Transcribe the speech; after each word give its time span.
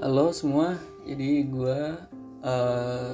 Halo 0.00 0.32
semua, 0.32 0.80
jadi 1.04 1.44
gue 1.44 1.80
uh, 2.40 3.12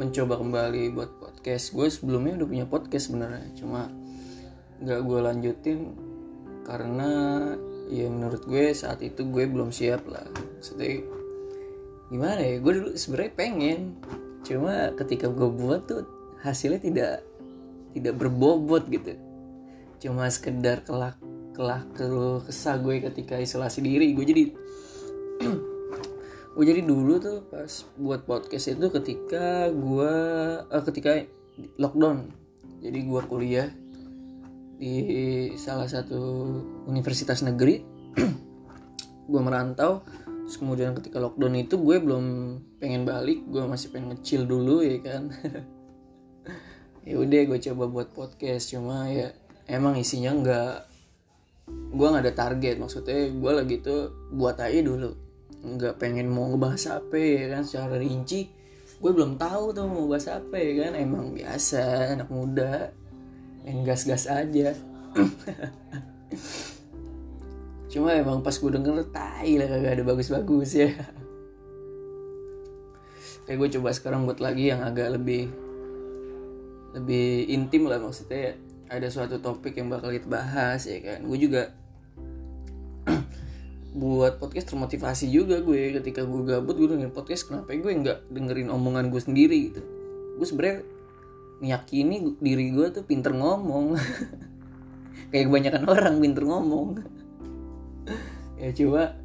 mencoba 0.00 0.40
kembali 0.40 0.96
buat 0.96 1.20
podcast. 1.20 1.76
Gue 1.76 1.92
sebelumnya 1.92 2.40
udah 2.40 2.48
punya 2.48 2.64
podcast 2.64 3.12
sebenarnya, 3.12 3.44
cuma 3.52 3.92
nggak 4.80 5.04
gue 5.04 5.20
lanjutin 5.20 5.92
karena 6.64 7.12
ya 7.92 8.08
menurut 8.08 8.40
gue 8.48 8.72
saat 8.72 9.04
itu 9.04 9.28
gue 9.28 9.44
belum 9.44 9.68
siap 9.68 10.08
lah. 10.08 10.24
Maksudnya 10.32 11.04
gimana 12.08 12.40
ya? 12.40 12.56
Gue 12.56 12.72
dulu 12.72 12.90
sebenarnya 12.96 13.32
pengen, 13.36 13.80
cuma 14.48 14.96
ketika 14.96 15.28
gue 15.28 15.48
buat 15.52 15.84
tuh 15.84 16.08
hasilnya 16.40 16.80
tidak 16.88 17.12
tidak 17.92 18.16
berbobot 18.16 18.88
gitu. 18.88 19.12
Cuma 20.00 20.32
sekedar 20.32 20.88
kelak 20.88 21.20
kelak 21.52 21.84
kesah 22.48 22.80
gue 22.80 23.12
ketika 23.12 23.36
isolasi 23.36 23.84
diri. 23.84 24.16
Gue 24.16 24.24
jadi 24.24 24.44
gue 26.54 26.64
jadi 26.70 26.86
dulu 26.86 27.18
tuh 27.18 27.42
pas 27.50 27.82
buat 27.98 28.22
podcast 28.30 28.78
itu 28.78 28.86
ketika 28.94 29.74
gue 29.74 30.14
uh, 30.62 30.82
ketika 30.86 31.26
lockdown. 31.82 32.30
Jadi 32.78 32.98
gue 33.10 33.22
kuliah 33.26 33.68
di 34.78 34.94
salah 35.58 35.90
satu 35.90 36.22
universitas 36.86 37.42
negeri. 37.42 37.82
Gue 39.30 39.40
merantau. 39.40 40.04
Terus 40.44 40.60
kemudian 40.60 40.92
ketika 40.92 41.16
lockdown 41.16 41.56
itu 41.56 41.80
gue 41.80 41.96
belum 41.96 42.24
pengen 42.76 43.08
balik. 43.08 43.40
Gue 43.48 43.64
masih 43.64 43.88
pengen 43.88 44.12
ngecil 44.12 44.44
dulu 44.44 44.84
ya 44.84 44.98
kan? 45.02 45.32
Ya 47.04 47.20
udah 47.20 47.40
gue 47.44 47.60
coba 47.60 47.84
buat 47.84 48.08
podcast. 48.16 48.72
Cuma 48.72 49.08
ya 49.12 49.32
emang 49.68 49.96
isinya 49.96 50.32
nggak 50.32 50.72
gue 51.92 52.06
nggak 52.08 52.24
ada 52.24 52.32
target. 52.36 52.76
Maksudnya 52.80 53.32
gue 53.32 53.52
lagi 53.52 53.76
tuh 53.80 54.32
buat 54.32 54.56
aja 54.56 54.80
dulu 54.80 55.23
nggak 55.64 55.96
pengen 55.96 56.28
mau 56.28 56.52
ngebahas 56.52 57.00
apa 57.00 57.16
ya 57.16 57.56
kan 57.56 57.64
secara 57.64 57.96
rinci. 57.96 58.52
Gue 59.00 59.10
belum 59.10 59.40
tahu 59.40 59.72
tuh 59.72 59.88
mau 59.88 60.04
bahas 60.06 60.28
apa 60.28 60.54
ya 60.60 60.86
kan. 60.86 60.92
Emang 61.00 61.32
biasa 61.32 62.14
anak 62.14 62.28
muda 62.28 62.92
main 63.64 63.80
gas-gas 63.80 64.28
aja. 64.28 64.76
Cuma 67.92 68.12
emang 68.12 68.44
pas 68.44 68.52
gue 68.52 68.70
denger 68.70 69.08
tai 69.08 69.56
lah 69.56 69.66
kagak 69.70 69.92
ada 69.96 70.04
bagus-bagus 70.04 70.70
ya. 70.76 70.92
Kayak 73.48 73.56
gue 73.60 73.68
coba 73.80 73.88
sekarang 73.92 74.28
buat 74.28 74.40
lagi 74.40 74.68
yang 74.72 74.84
agak 74.84 75.16
lebih 75.16 75.48
lebih 76.92 77.48
intim 77.48 77.88
lah 77.88 77.96
maksudnya. 77.96 78.60
Ada 78.92 79.08
suatu 79.08 79.40
topik 79.40 79.80
yang 79.80 79.88
bakal 79.88 80.12
kita 80.12 80.28
bahas 80.28 80.84
ya 80.84 81.00
kan. 81.00 81.24
Gue 81.24 81.40
juga 81.40 81.72
buat 83.94 84.42
podcast 84.42 84.74
termotivasi 84.74 85.30
juga 85.30 85.62
gue. 85.62 85.94
Ketika 86.02 86.26
gue 86.26 86.42
gabut 86.42 86.74
gue 86.74 86.90
dengerin 86.90 87.14
podcast 87.14 87.46
kenapa 87.46 87.78
gue 87.78 87.92
nggak 87.94 88.26
dengerin 88.26 88.68
omongan 88.74 89.08
gue 89.08 89.22
sendiri 89.22 89.70
gitu? 89.70 89.80
Gue 90.34 90.46
sebenernya 90.46 90.82
meyakini 91.62 92.34
diri 92.42 92.74
gue 92.74 92.90
tuh 92.90 93.06
pinter 93.06 93.30
ngomong. 93.30 93.94
Kayak 95.30 95.46
kebanyakan 95.46 95.84
orang 95.86 96.14
pinter 96.18 96.44
ngomong. 96.44 96.88
Ya 98.54 98.70
coba 98.70 99.18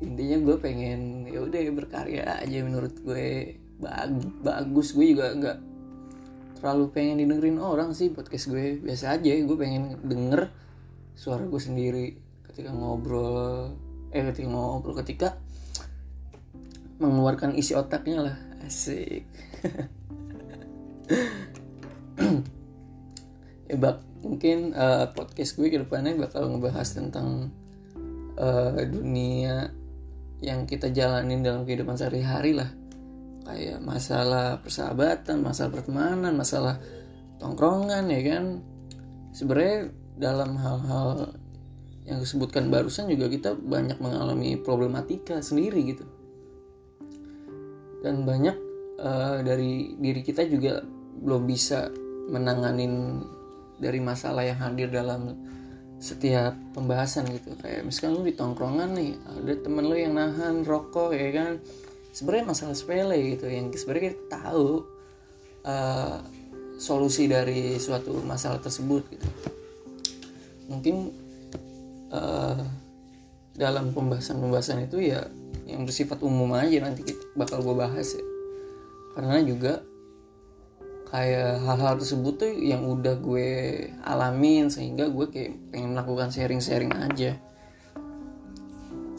intinya 0.00 0.38
gue 0.38 0.56
pengen 0.62 1.26
ya 1.28 1.44
udah 1.44 1.60
berkarya 1.74 2.40
aja 2.40 2.58
menurut 2.62 2.94
gue. 3.02 3.58
Bag 3.82 4.14
bagus. 4.40 4.94
Gue 4.94 5.12
juga 5.12 5.34
nggak 5.34 5.58
terlalu 6.62 6.84
pengen 6.94 7.20
didengerin 7.20 7.58
orang 7.58 7.90
sih 7.90 8.14
podcast 8.14 8.48
gue. 8.48 8.78
Biasa 8.80 9.18
aja 9.18 9.34
gue 9.34 9.58
pengen 9.58 9.98
denger 10.06 10.48
suara 11.18 11.44
gue 11.44 11.60
sendiri 11.60 12.16
ketika 12.48 12.70
ngobrol 12.70 13.76
eh 14.12 14.22
ketika 14.28 14.48
ngobrol 14.48 14.96
ketika 15.00 15.40
mengeluarkan 17.00 17.56
isi 17.58 17.74
otaknya 17.74 18.30
lah. 18.30 18.36
Asik. 18.62 19.26
Ya 23.72 23.80
bak 23.80 24.04
mungkin 24.20 24.76
uh, 24.76 25.08
podcast 25.16 25.56
gue 25.56 25.72
ke 25.72 25.80
depannya 25.80 26.12
bakal 26.20 26.44
ngebahas 26.44 26.92
tentang 26.92 27.48
uh, 28.36 28.76
dunia 28.84 29.72
yang 30.44 30.68
kita 30.68 30.92
jalanin 30.92 31.40
dalam 31.40 31.64
kehidupan 31.64 31.96
sehari-hari 31.96 32.52
lah. 32.52 32.68
Kayak 33.48 33.80
masalah 33.80 34.60
persahabatan 34.60 35.40
masalah 35.40 35.72
pertemanan 35.72 36.36
masalah 36.36 36.84
tongkrongan 37.40 38.12
ya 38.12 38.20
kan? 38.28 38.60
Sebenarnya 39.32 39.88
dalam 40.20 40.60
hal-hal 40.60 41.32
yang 42.02 42.18
disebutkan 42.18 42.66
barusan 42.66 43.06
juga 43.06 43.30
kita 43.30 43.54
banyak 43.54 43.98
mengalami 44.02 44.58
problematika 44.58 45.38
sendiri 45.38 45.94
gitu. 45.94 46.04
Dan 48.02 48.26
banyak 48.26 48.56
uh, 48.98 49.38
dari 49.46 49.94
diri 49.94 50.20
kita 50.26 50.42
juga 50.50 50.82
belum 51.22 51.46
bisa 51.46 51.86
menanganin 52.26 53.22
dari 53.78 54.02
masalah 54.02 54.42
yang 54.42 54.58
hadir 54.58 54.90
dalam 54.90 55.38
setiap 56.02 56.58
pembahasan 56.74 57.30
gitu. 57.30 57.54
Kayak 57.62 57.86
misalkan 57.86 58.18
lu 58.18 58.26
di 58.26 58.34
tongkrongan 58.34 58.90
nih 58.98 59.14
ada 59.22 59.54
temen 59.62 59.86
lu 59.86 59.94
yang 59.94 60.18
nahan 60.18 60.66
rokok 60.66 61.14
ya 61.14 61.30
kan? 61.30 61.52
Sebenarnya 62.10 62.50
masalah 62.50 62.74
sepele 62.74 63.38
gitu 63.38 63.46
yang 63.46 63.70
sebenarnya 63.70 64.10
kita 64.10 64.42
tahu 64.42 64.82
uh, 65.62 66.18
solusi 66.82 67.30
dari 67.30 67.78
suatu 67.78 68.18
masalah 68.26 68.58
tersebut 68.58 69.06
gitu. 69.14 69.28
Mungkin 70.66 71.21
uh, 72.12 72.60
dalam 73.52 73.92
pembahasan-pembahasan 73.92 74.88
itu 74.88 75.12
ya 75.12 75.28
yang 75.68 75.84
bersifat 75.84 76.20
umum 76.24 76.52
aja 76.56 76.80
nanti 76.84 77.04
kita 77.04 77.24
bakal 77.36 77.60
gue 77.64 77.76
bahas 77.76 78.16
ya. 78.16 78.24
Karena 79.12 79.44
juga 79.44 79.84
kayak 81.12 81.60
hal-hal 81.68 82.00
tersebut 82.00 82.34
tuh 82.40 82.52
yang 82.56 82.88
udah 82.88 83.20
gue 83.20 83.48
alamin 84.08 84.72
sehingga 84.72 85.12
gue 85.12 85.28
kayak 85.28 85.52
pengen 85.68 85.92
melakukan 85.92 86.32
sharing-sharing 86.32 86.92
aja. 86.96 87.36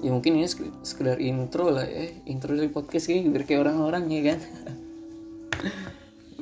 Ya 0.03 0.09
mungkin 0.11 0.35
ini 0.35 0.49
sekedar 0.83 1.21
intro 1.21 1.69
lah 1.69 1.85
ya. 1.85 2.09
Intro 2.25 2.57
dari 2.57 2.73
podcast 2.73 3.07
kayak 3.07 3.29
biar 3.29 3.43
kayak 3.45 3.61
orang-orang 3.69 4.03
ya 4.09 4.21
kan. 4.33 4.39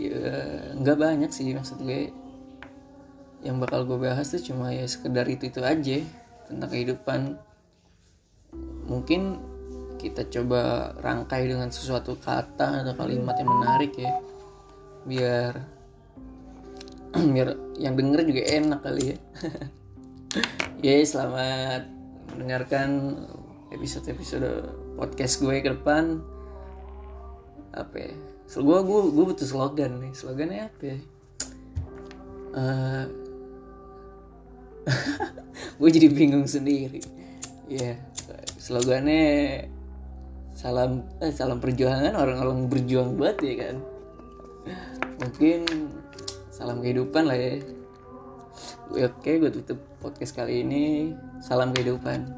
Ya 0.02 0.18
nggak 0.82 0.98
banyak 0.98 1.30
sih 1.30 1.54
maksud 1.54 1.78
gue. 1.86 2.10
Yang 3.46 3.58
bakal 3.62 3.86
gue 3.86 4.02
bahas 4.02 4.34
tuh 4.34 4.42
cuma 4.42 4.74
ya 4.74 4.90
sekedar 4.90 5.30
itu 5.30 5.46
itu 5.46 5.62
aja 5.62 6.02
tentang 6.52 6.70
kehidupan. 6.70 7.22
Mungkin 8.92 9.40
kita 9.96 10.28
coba 10.28 10.92
rangkai 11.00 11.48
dengan 11.48 11.70
sesuatu 11.72 12.18
kata 12.20 12.84
atau 12.84 12.94
kalimat 12.98 13.38
yang 13.40 13.50
menarik 13.50 13.94
ya. 13.96 14.20
Biar 15.08 15.54
biar 17.34 17.56
yang 17.80 17.96
denger 17.96 18.28
juga 18.28 18.42
enak 18.52 18.80
kali 18.84 19.16
ya. 19.16 19.18
Ya 20.82 20.98
selamat 21.06 21.86
mendengarkan 22.34 23.14
episode-episode 23.70 24.66
podcast 24.98 25.38
gue 25.38 25.62
ke 25.62 25.70
depan. 25.78 26.26
Apa 27.78 28.10
ya? 28.10 28.14
Gue 28.58 28.80
gue 28.82 29.00
gue 29.14 29.26
butuh 29.30 29.46
slogan 29.46 30.02
nih. 30.02 30.10
Slogannya 30.18 30.74
apa 30.74 30.82
ya? 30.82 30.98
Uh, 32.58 33.06
gue 35.82 35.90
jadi 35.90 36.08
bingung 36.14 36.46
sendiri. 36.46 37.02
Ya 37.66 37.98
yeah. 37.98 37.98
slogannya 38.62 39.24
salam 40.54 41.02
eh, 41.26 41.34
salam 41.34 41.58
perjuangan 41.58 42.14
orang-orang 42.14 42.70
berjuang 42.70 43.18
buat 43.18 43.42
ya 43.42 43.66
kan. 43.66 43.76
Mungkin 45.18 45.66
salam 46.54 46.86
kehidupan 46.86 47.26
lah 47.26 47.34
ya. 47.34 47.58
Oke 48.94 49.42
gue 49.42 49.50
tutup 49.50 49.82
podcast 50.06 50.38
kali 50.38 50.62
ini. 50.62 51.18
Salam 51.42 51.74
kehidupan 51.74 52.30